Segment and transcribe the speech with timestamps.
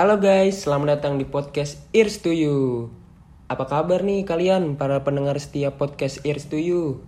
[0.00, 2.88] Halo guys, selamat datang di podcast Ears to You.
[3.52, 7.04] Apa kabar nih kalian para pendengar setiap podcast Ears to You?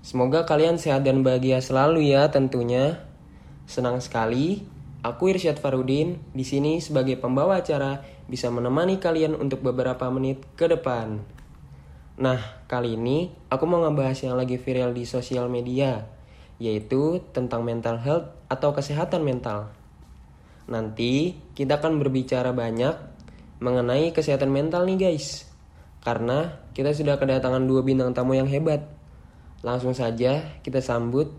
[0.00, 3.04] Semoga kalian sehat dan bahagia selalu ya tentunya.
[3.68, 4.64] Senang sekali,
[5.04, 10.72] aku Irsyad Farudin di sini sebagai pembawa acara bisa menemani kalian untuk beberapa menit ke
[10.72, 11.20] depan.
[12.16, 16.08] Nah, kali ini aku mau ngebahas yang lagi viral di sosial media,
[16.56, 19.81] yaitu tentang mental health atau kesehatan mental.
[20.70, 22.94] Nanti kita akan berbicara banyak
[23.62, 25.46] mengenai kesehatan mental nih guys.
[26.02, 28.86] Karena kita sudah kedatangan dua bintang tamu yang hebat.
[29.62, 31.30] Langsung saja kita sambut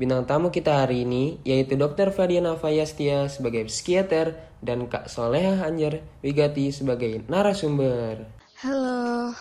[0.00, 2.08] bintang tamu kita hari ini yaitu Dr.
[2.08, 8.24] Fadiana Fayastia sebagai psikiater dan Kak Soleha Anjar Wigati sebagai narasumber.
[8.64, 9.36] Halo.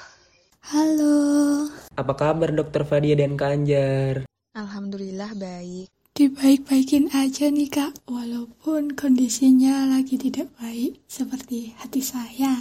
[0.59, 1.15] Halo.
[1.95, 2.83] Apa kabar Dr.
[2.83, 4.15] Fadia dan Kak Anjar?
[4.51, 5.98] Alhamdulillah baik.
[6.19, 12.59] Dibaik-baikin aja nih kak, walaupun kondisinya lagi tidak baik seperti hati saya.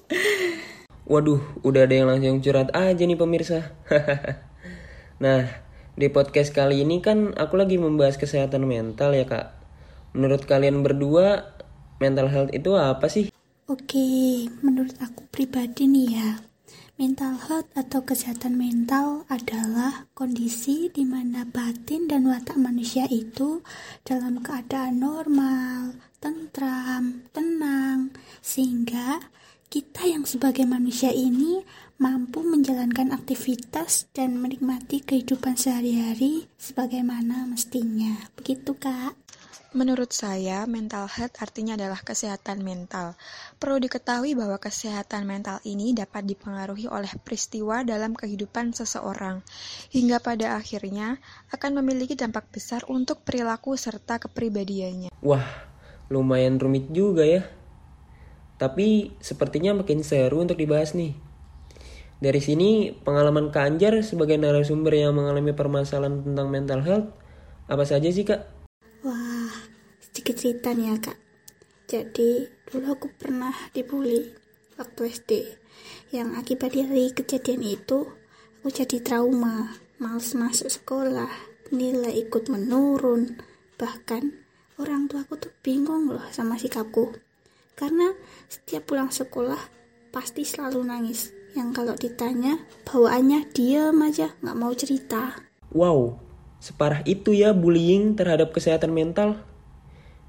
[1.12, 3.68] Waduh, udah ada yang langsung curhat aja nih pemirsa.
[5.24, 5.44] nah,
[5.92, 9.60] di podcast kali ini kan aku lagi membahas kesehatan mental ya kak.
[10.16, 11.44] Menurut kalian berdua,
[12.00, 13.28] mental health itu apa sih?
[13.68, 16.40] Oke, menurut aku pribadi nih ya,
[16.94, 23.66] mental health atau kesehatan mental adalah kondisi di mana batin dan watak manusia itu
[24.06, 29.18] dalam keadaan normal, tentram, tenang, sehingga
[29.74, 31.66] kita yang sebagai manusia ini
[31.98, 38.30] mampu menjalankan aktivitas dan menikmati kehidupan sehari-hari sebagaimana mestinya.
[38.38, 39.18] Begitu, Kak.
[39.74, 43.18] Menurut saya, mental health artinya adalah kesehatan mental.
[43.58, 49.42] Perlu diketahui bahwa kesehatan mental ini dapat dipengaruhi oleh peristiwa dalam kehidupan seseorang,
[49.90, 51.18] hingga pada akhirnya
[51.50, 55.10] akan memiliki dampak besar untuk perilaku serta kepribadiannya.
[55.18, 55.46] Wah,
[56.06, 57.42] lumayan rumit juga ya.
[58.54, 61.18] Tapi sepertinya makin seru untuk dibahas nih.
[62.22, 67.08] Dari sini, pengalaman Kak Anjar sebagai narasumber yang mengalami permasalahan tentang mental health,
[67.66, 68.63] apa saja sih Kak?
[70.14, 71.18] Sedikit cerita nih ya kak.
[71.90, 74.30] Jadi, dulu aku pernah dibully
[74.78, 75.30] waktu SD.
[76.14, 78.06] Yang akibat dari kejadian itu,
[78.62, 81.26] aku jadi trauma, males masuk sekolah,
[81.74, 83.42] nilai ikut menurun.
[83.74, 84.22] Bahkan,
[84.78, 87.10] orang tua aku tuh bingung loh sama sikapku.
[87.74, 88.14] Karena
[88.46, 89.58] setiap pulang sekolah,
[90.14, 91.34] pasti selalu nangis.
[91.58, 95.42] Yang kalau ditanya, bawaannya diam aja, nggak mau cerita.
[95.74, 96.22] Wow,
[96.62, 99.42] separah itu ya bullying terhadap kesehatan mental.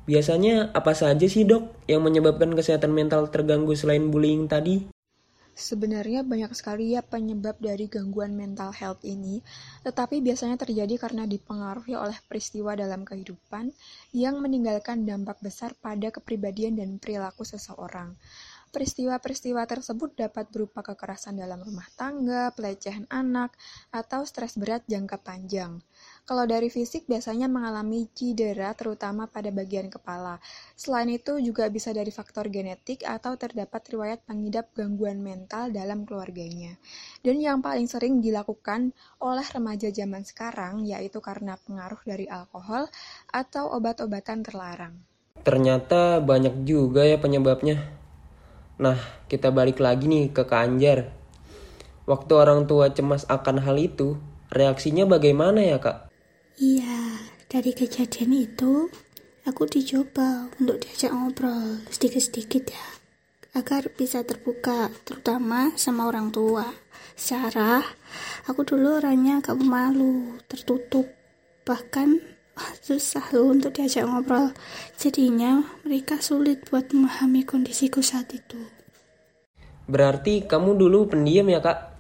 [0.06, 4.86] Biasanya apa saja sih dok yang menyebabkan kesehatan mental terganggu selain bullying tadi?
[5.56, 9.40] Sebenarnya banyak sekali ya penyebab dari gangguan mental health ini,
[9.88, 13.72] tetapi biasanya terjadi karena dipengaruhi oleh peristiwa dalam kehidupan
[14.12, 18.14] yang meninggalkan dampak besar pada kepribadian dan perilaku seseorang.
[18.76, 23.56] Peristiwa-peristiwa tersebut dapat berupa kekerasan dalam rumah tangga, pelecehan anak,
[23.88, 25.80] atau stres berat jangka panjang.
[26.28, 30.44] Kalau dari fisik biasanya mengalami cedera terutama pada bagian kepala.
[30.76, 36.76] Selain itu juga bisa dari faktor genetik atau terdapat riwayat pengidap gangguan mental dalam keluarganya.
[37.24, 38.92] Dan yang paling sering dilakukan
[39.24, 42.92] oleh remaja zaman sekarang yaitu karena pengaruh dari alkohol
[43.32, 45.00] atau obat-obatan terlarang.
[45.48, 48.04] Ternyata banyak juga ya penyebabnya.
[48.76, 49.00] Nah,
[49.32, 51.16] kita balik lagi nih ke Kak Anjar.
[52.04, 54.20] Waktu orang tua cemas akan hal itu,
[54.52, 56.12] reaksinya bagaimana ya Kak?
[56.60, 58.92] Iya, dari kejadian itu
[59.48, 62.88] aku dicoba untuk diajak ngobrol sedikit-sedikit ya,
[63.56, 66.68] agar bisa terbuka, terutama sama orang tua.
[67.16, 67.80] Secara,
[68.44, 71.08] aku dulu orangnya agak pemalu, tertutup,
[71.64, 72.20] bahkan
[72.80, 74.56] susah loh untuk diajak ngobrol.
[74.96, 78.60] Jadinya mereka sulit buat memahami kondisiku saat itu.
[79.86, 81.94] Berarti kamu dulu pendiam ya kak?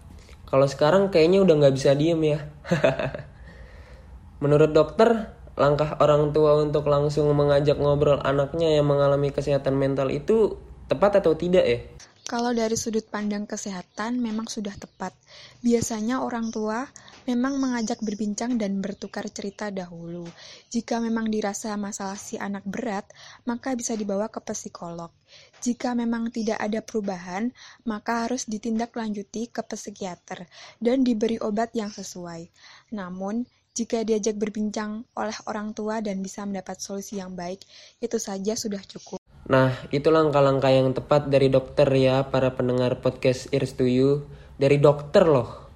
[0.46, 2.40] Kalau sekarang kayaknya udah nggak bisa diem ya.
[4.44, 10.60] Menurut dokter, langkah orang tua untuk langsung mengajak ngobrol anaknya yang mengalami kesehatan mental itu
[10.86, 11.80] tepat atau tidak ya?
[12.26, 15.14] Kalau dari sudut pandang kesehatan memang sudah tepat.
[15.62, 16.82] Biasanya orang tua
[17.30, 20.26] memang mengajak berbincang dan bertukar cerita dahulu.
[20.74, 23.06] Jika memang dirasa masalah si anak berat,
[23.46, 25.14] maka bisa dibawa ke psikolog.
[25.62, 27.54] Jika memang tidak ada perubahan,
[27.86, 30.50] maka harus ditindaklanjuti ke psikiater
[30.82, 32.50] dan diberi obat yang sesuai.
[32.98, 33.46] Namun,
[33.78, 37.62] jika diajak berbincang oleh orang tua dan bisa mendapat solusi yang baik,
[38.02, 39.25] itu saja sudah cukup.
[39.46, 44.26] Nah, itu langkah-langkah yang tepat dari dokter ya, para pendengar podcast Ears to You.
[44.58, 45.70] Dari dokter loh.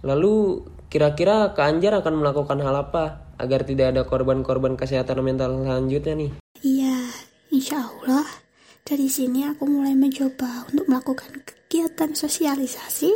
[0.00, 6.14] Lalu, kira-kira Kak Anjar akan melakukan hal apa agar tidak ada korban-korban kesehatan mental selanjutnya
[6.16, 6.30] nih?
[6.64, 6.96] Iya,
[7.52, 8.24] insya Allah
[8.86, 13.10] Dari sini aku mulai mencoba untuk melakukan kegiatan sosialisasi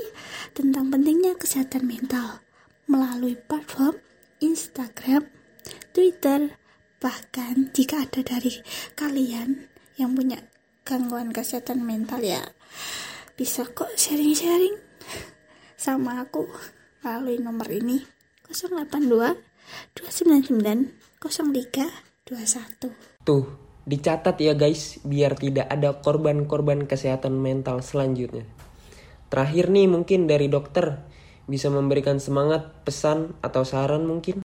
[0.51, 2.43] tentang pentingnya kesehatan mental
[2.91, 3.95] melalui platform
[4.43, 5.31] Instagram,
[5.95, 6.59] Twitter,
[7.01, 8.61] bahkan jika ada dari
[8.95, 9.67] kalian
[9.97, 10.39] yang punya
[10.85, 12.45] gangguan kesehatan mental ya
[13.35, 14.77] bisa kok sharing-sharing
[15.81, 16.45] sama aku
[17.01, 18.05] melalui nomor ini
[18.53, 19.01] 082
[19.97, 23.45] 299 03 21 Tuh,
[23.91, 28.45] Dicatat ya guys, biar tidak ada korban-korban kesehatan mental selanjutnya.
[29.33, 31.01] Terakhir nih mungkin dari dokter,
[31.49, 34.45] bisa memberikan semangat, pesan, atau saran mungkin?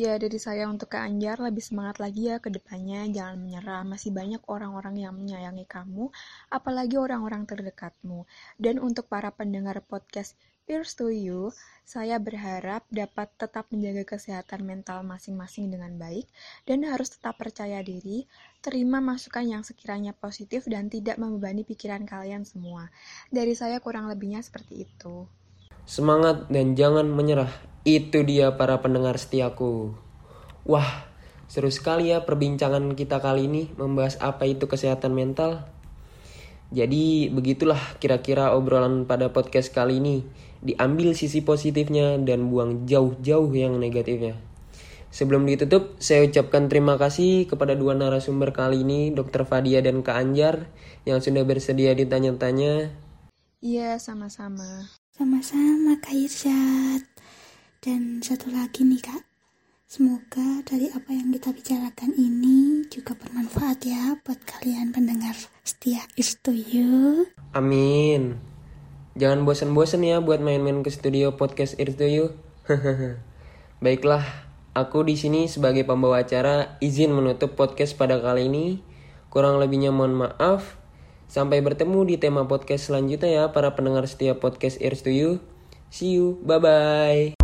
[0.00, 3.04] Ya, dari saya untuk Kak Anjar, lebih semangat lagi ya ke depannya.
[3.12, 6.08] Jangan menyerah, masih banyak orang-orang yang menyayangi kamu,
[6.48, 8.24] apalagi orang-orang terdekatmu.
[8.56, 11.52] Dan untuk para pendengar podcast Here's to you,
[11.84, 16.24] saya berharap dapat tetap menjaga kesehatan mental masing-masing dengan baik
[16.64, 18.24] dan harus tetap percaya diri,
[18.64, 22.88] terima masukan yang sekiranya positif dan tidak membebani pikiran kalian semua.
[23.28, 25.28] Dari saya kurang lebihnya seperti itu.
[25.90, 27.50] Semangat dan jangan menyerah.
[27.82, 29.90] Itu dia para pendengar setiaku.
[30.62, 31.10] Wah,
[31.50, 35.66] seru sekali ya perbincangan kita kali ini membahas apa itu kesehatan mental.
[36.70, 40.22] Jadi begitulah kira-kira obrolan pada podcast kali ini
[40.62, 44.38] diambil sisi positifnya dan buang jauh-jauh yang negatifnya.
[45.10, 49.42] Sebelum ditutup, saya ucapkan terima kasih kepada dua narasumber kali ini, Dr.
[49.42, 50.70] Fadia dan Kak Anjar,
[51.02, 52.94] yang sudah bersedia ditanya-tanya.
[53.58, 54.99] Iya, sama-sama.
[55.10, 57.02] Sama-sama, Kak Irsyad.
[57.82, 59.26] Dan satu lagi nih, Kak.
[59.90, 65.34] Semoga dari apa yang kita bicarakan ini juga bermanfaat ya buat kalian pendengar
[65.66, 67.26] setia Istuyu.
[67.50, 68.38] Amin.
[69.18, 72.30] Jangan bosan-bosan ya buat main-main ke studio podcast Irtuyu.
[73.84, 74.22] Baiklah,
[74.78, 78.66] aku di sini sebagai pembawa acara izin menutup podcast pada kali ini.
[79.26, 80.79] Kurang lebihnya mohon maaf.
[81.30, 85.38] Sampai bertemu di tema podcast selanjutnya ya para pendengar setiap podcast Ears to You.
[85.94, 87.39] See you, bye-bye.